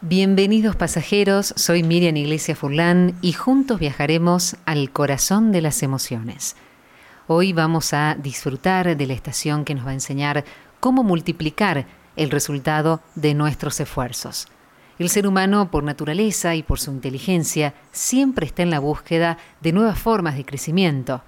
Bienvenidos 0.00 0.76
pasajeros, 0.76 1.52
soy 1.56 1.82
Miriam 1.82 2.16
Iglesia 2.16 2.54
Furlán 2.54 3.18
y 3.20 3.32
juntos 3.32 3.80
viajaremos 3.80 4.54
al 4.64 4.92
corazón 4.92 5.50
de 5.50 5.60
las 5.60 5.82
emociones. 5.82 6.54
Hoy 7.26 7.52
vamos 7.52 7.92
a 7.92 8.14
disfrutar 8.14 8.96
de 8.96 9.06
la 9.08 9.14
estación 9.14 9.64
que 9.64 9.74
nos 9.74 9.84
va 9.84 9.90
a 9.90 9.94
enseñar 9.94 10.44
cómo 10.78 11.02
multiplicar 11.02 11.88
el 12.14 12.30
resultado 12.30 13.00
de 13.16 13.34
nuestros 13.34 13.80
esfuerzos. 13.80 14.46
El 15.00 15.08
ser 15.08 15.26
humano, 15.26 15.68
por 15.68 15.82
naturaleza 15.82 16.54
y 16.54 16.62
por 16.62 16.78
su 16.78 16.92
inteligencia, 16.92 17.74
siempre 17.90 18.46
está 18.46 18.62
en 18.62 18.70
la 18.70 18.78
búsqueda 18.78 19.36
de 19.60 19.72
nuevas 19.72 19.98
formas 19.98 20.36
de 20.36 20.44
crecimiento, 20.44 21.24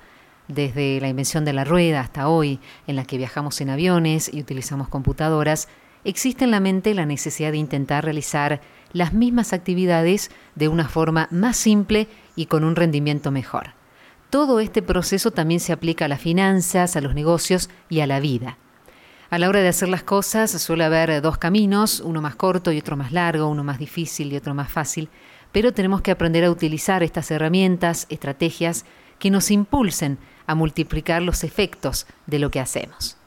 desde 0.46 1.00
la 1.00 1.08
invención 1.08 1.44
de 1.44 1.54
la 1.54 1.64
rueda 1.64 2.02
hasta 2.02 2.28
hoy, 2.28 2.60
en 2.86 2.94
la 2.94 3.04
que 3.04 3.18
viajamos 3.18 3.60
en 3.60 3.70
aviones 3.70 4.32
y 4.32 4.40
utilizamos 4.40 4.86
computadoras, 4.88 5.66
existe 6.04 6.44
en 6.44 6.50
la 6.50 6.60
mente 6.60 6.94
la 6.94 7.06
necesidad 7.06 7.52
de 7.52 7.58
intentar 7.58 8.04
realizar 8.04 8.60
las 8.92 9.12
mismas 9.12 9.52
actividades 9.52 10.30
de 10.54 10.68
una 10.68 10.88
forma 10.88 11.28
más 11.30 11.56
simple 11.56 12.08
y 12.36 12.46
con 12.46 12.64
un 12.64 12.76
rendimiento 12.76 13.30
mejor. 13.30 13.74
Todo 14.30 14.60
este 14.60 14.82
proceso 14.82 15.30
también 15.30 15.60
se 15.60 15.72
aplica 15.72 16.04
a 16.04 16.08
las 16.08 16.20
finanzas, 16.20 16.96
a 16.96 17.00
los 17.00 17.14
negocios 17.14 17.68
y 17.88 18.00
a 18.00 18.06
la 18.06 18.20
vida. 18.20 18.58
A 19.28 19.38
la 19.38 19.48
hora 19.48 19.60
de 19.60 19.68
hacer 19.68 19.88
las 19.88 20.02
cosas 20.02 20.50
suele 20.50 20.84
haber 20.84 21.22
dos 21.22 21.38
caminos, 21.38 22.00
uno 22.00 22.20
más 22.20 22.34
corto 22.34 22.72
y 22.72 22.78
otro 22.78 22.96
más 22.96 23.12
largo, 23.12 23.48
uno 23.48 23.62
más 23.62 23.78
difícil 23.78 24.32
y 24.32 24.36
otro 24.36 24.54
más 24.54 24.70
fácil, 24.70 25.08
pero 25.52 25.72
tenemos 25.72 26.00
que 26.00 26.10
aprender 26.10 26.44
a 26.44 26.50
utilizar 26.50 27.02
estas 27.02 27.30
herramientas, 27.30 28.06
estrategias 28.08 28.84
que 29.18 29.30
nos 29.30 29.50
impulsen 29.50 30.18
a 30.46 30.54
multiplicar 30.54 31.22
los 31.22 31.44
efectos 31.44 32.06
de 32.26 32.38
lo 32.40 32.50
que 32.50 32.58
hacemos. 32.58 33.19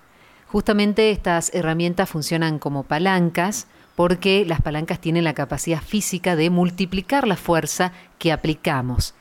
Justamente 0.53 1.09
estas 1.09 1.51
herramientas 1.55 2.07
funcionan 2.07 2.59
como 2.59 2.83
palancas 2.83 3.65
porque 3.95 4.45
las 4.45 4.61
palancas 4.61 4.99
tienen 4.99 5.23
la 5.23 5.33
capacidad 5.33 5.81
física 5.81 6.35
de 6.35 6.51
multiplicar 6.51 7.27
la 7.27 7.37
fuerza 7.37 7.91
que 8.19 8.31
aplicamos. 8.31 9.15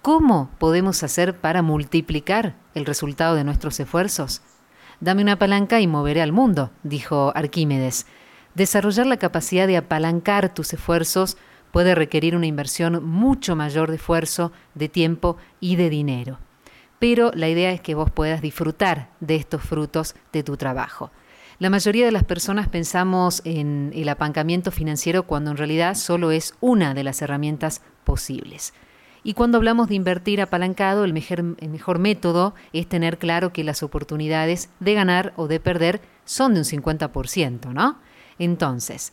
¿Cómo 0.00 0.48
podemos 0.58 1.02
hacer 1.02 1.36
para 1.36 1.60
multiplicar 1.60 2.54
el 2.74 2.86
resultado 2.86 3.34
de 3.34 3.44
nuestros 3.44 3.78
esfuerzos? 3.78 4.40
Dame 5.00 5.20
una 5.20 5.38
palanca 5.38 5.82
y 5.82 5.86
moveré 5.86 6.22
al 6.22 6.32
mundo, 6.32 6.70
dijo 6.82 7.30
Arquímedes. 7.34 8.06
Desarrollar 8.54 9.06
la 9.06 9.18
capacidad 9.18 9.66
de 9.66 9.76
apalancar 9.76 10.54
tus 10.54 10.72
esfuerzos 10.72 11.36
puede 11.72 11.94
requerir 11.94 12.34
una 12.34 12.46
inversión 12.46 13.04
mucho 13.04 13.54
mayor 13.54 13.90
de 13.90 13.96
esfuerzo, 13.96 14.50
de 14.74 14.88
tiempo 14.88 15.36
y 15.60 15.76
de 15.76 15.90
dinero 15.90 16.38
pero 17.00 17.32
la 17.34 17.48
idea 17.48 17.72
es 17.72 17.80
que 17.80 17.96
vos 17.96 18.10
puedas 18.12 18.42
disfrutar 18.42 19.08
de 19.18 19.34
estos 19.34 19.62
frutos 19.62 20.14
de 20.32 20.44
tu 20.44 20.56
trabajo. 20.56 21.10
La 21.58 21.70
mayoría 21.70 22.06
de 22.06 22.12
las 22.12 22.24
personas 22.24 22.68
pensamos 22.68 23.42
en 23.44 23.90
el 23.94 24.08
apancamiento 24.08 24.70
financiero 24.70 25.24
cuando 25.24 25.50
en 25.50 25.56
realidad 25.56 25.94
solo 25.94 26.30
es 26.30 26.54
una 26.60 26.94
de 26.94 27.02
las 27.02 27.20
herramientas 27.22 27.82
posibles. 28.04 28.72
Y 29.22 29.34
cuando 29.34 29.58
hablamos 29.58 29.88
de 29.88 29.94
invertir 29.94 30.40
apalancado, 30.40 31.04
el 31.04 31.12
mejor, 31.12 31.98
método 31.98 32.54
es 32.72 32.86
tener 32.86 33.18
claro 33.18 33.52
que 33.52 33.64
las 33.64 33.82
oportunidades 33.82 34.70
de 34.78 34.94
ganar 34.94 35.32
o 35.36 35.48
de 35.48 35.60
perder 35.60 36.00
son 36.24 36.54
de 36.54 36.60
un 36.60 36.64
50%, 36.64 37.72
¿no? 37.72 37.98
Entonces, 38.38 39.12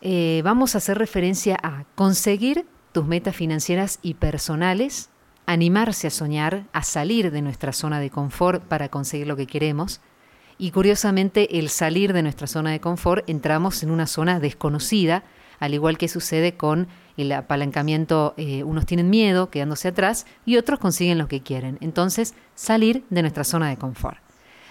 eh, 0.00 0.42
vamos 0.44 0.74
a 0.74 0.78
hacer 0.78 0.98
referencia 0.98 1.58
a 1.62 1.84
conseguir 1.96 2.66
tus 2.92 3.04
metas 3.06 3.34
financieras 3.34 3.98
y 4.02 4.14
personales 4.14 5.10
animarse 5.46 6.08
a 6.08 6.10
soñar, 6.10 6.66
a 6.72 6.82
salir 6.82 7.30
de 7.30 7.42
nuestra 7.42 7.72
zona 7.72 8.00
de 8.00 8.10
confort 8.10 8.62
para 8.64 8.88
conseguir 8.88 9.26
lo 9.26 9.36
que 9.36 9.46
queremos. 9.46 10.00
Y 10.58 10.70
curiosamente, 10.72 11.58
el 11.58 11.68
salir 11.68 12.12
de 12.12 12.22
nuestra 12.22 12.46
zona 12.46 12.70
de 12.70 12.80
confort 12.80 13.28
entramos 13.28 13.82
en 13.82 13.90
una 13.90 14.06
zona 14.06 14.40
desconocida, 14.40 15.22
al 15.60 15.74
igual 15.74 15.98
que 15.98 16.08
sucede 16.08 16.56
con 16.56 16.88
el 17.16 17.32
apalancamiento, 17.32 18.34
eh, 18.36 18.62
unos 18.64 18.86
tienen 18.86 19.08
miedo 19.08 19.50
quedándose 19.50 19.88
atrás 19.88 20.26
y 20.44 20.56
otros 20.56 20.78
consiguen 20.78 21.18
lo 21.18 21.28
que 21.28 21.40
quieren. 21.42 21.78
Entonces, 21.80 22.34
salir 22.54 23.04
de 23.10 23.22
nuestra 23.22 23.44
zona 23.44 23.68
de 23.68 23.76
confort. 23.76 24.18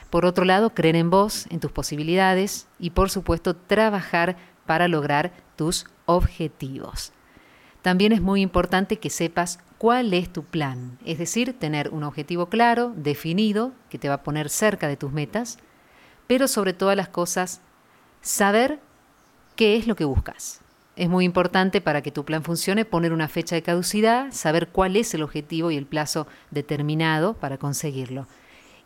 Por 0.09 0.25
otro 0.25 0.45
lado, 0.45 0.73
creer 0.73 0.95
en 0.95 1.09
vos, 1.09 1.47
en 1.49 1.59
tus 1.59 1.71
posibilidades 1.71 2.67
y 2.79 2.91
por 2.91 3.09
supuesto 3.09 3.55
trabajar 3.55 4.37
para 4.65 4.87
lograr 4.87 5.33
tus 5.55 5.85
objetivos. 6.05 7.11
También 7.85 8.13
es 8.13 8.21
muy 8.23 8.41
importante 8.41 8.97
que 8.97 9.11
sepas 9.11 9.59
cuál 9.77 10.11
es 10.15 10.33
tu 10.33 10.43
plan, 10.43 10.97
es 11.05 11.19
decir, 11.19 11.53
tener 11.53 11.89
un 11.89 12.01
objetivo 12.01 12.47
claro, 12.47 12.91
definido, 12.95 13.73
que 13.91 13.99
te 13.99 14.09
va 14.09 14.15
a 14.15 14.23
poner 14.23 14.49
cerca 14.49 14.87
de 14.87 14.97
tus 14.97 15.11
metas, 15.11 15.59
pero 16.25 16.47
sobre 16.47 16.73
todas 16.73 16.97
las 16.97 17.09
cosas, 17.09 17.61
saber 18.23 18.79
qué 19.55 19.75
es 19.75 19.85
lo 19.85 19.95
que 19.95 20.03
buscas. 20.03 20.61
Es 20.95 21.09
muy 21.09 21.25
importante 21.25 21.79
para 21.79 22.01
que 22.01 22.09
tu 22.09 22.25
plan 22.25 22.41
funcione 22.41 22.85
poner 22.85 23.13
una 23.13 23.27
fecha 23.27 23.53
de 23.53 23.61
caducidad, 23.61 24.31
saber 24.31 24.69
cuál 24.69 24.95
es 24.95 25.13
el 25.13 25.21
objetivo 25.21 25.69
y 25.69 25.77
el 25.77 25.85
plazo 25.85 26.25
determinado 26.49 27.35
para 27.35 27.59
conseguirlo. 27.59 28.25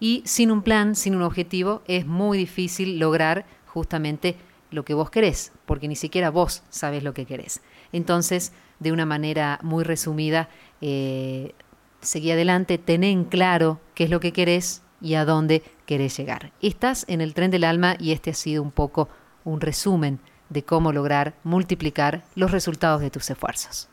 Y 0.02 0.24
sin 0.26 0.52
un 0.52 0.62
plan, 0.62 0.98
sin 0.98 1.16
un 1.16 1.22
objetivo, 1.22 1.84
es 1.88 2.06
muy 2.06 2.38
difícil 2.38 3.00
lograr 3.00 3.46
justamente 3.66 4.36
lo 4.72 4.86
que 4.86 4.94
vos 4.94 5.10
querés, 5.10 5.52
porque 5.66 5.88
ni 5.88 5.96
siquiera 5.96 6.30
vos 6.30 6.64
sabes 6.70 7.04
lo 7.04 7.14
que 7.14 7.26
querés. 7.26 7.62
Entonces, 7.92 8.54
de 8.80 8.92
una 8.92 9.06
manera 9.06 9.60
muy 9.64 9.84
resumida, 9.84 10.50
eh, 10.82 11.54
seguí 12.02 12.32
adelante, 12.32 12.78
ten 12.78 13.04
en 13.04 13.24
claro 13.24 13.80
qué 13.96 14.06
es 14.06 14.10
lo 14.10 14.20
que 14.20 14.34
querés 14.34 14.82
y 15.02 15.16
a 15.16 15.26
dónde 15.26 15.64
querés 15.86 16.18
llegar. 16.18 16.52
Estás 16.62 17.06
en 17.08 17.22
el 17.22 17.34
tren 17.34 17.52
del 17.52 17.64
alma 17.64 17.96
y 18.00 18.12
este 18.12 18.32
ha 18.32 18.34
sido 18.34 18.62
un 18.62 18.72
poco 18.72 19.10
un 19.44 19.62
resumen 19.62 20.20
de 20.50 20.64
cómo 20.64 20.92
lograr 20.92 21.36
multiplicar 21.44 22.24
los 22.36 22.52
resultados 22.52 23.02
de 23.02 23.10
tus 23.10 23.30
esfuerzos. 23.30 23.88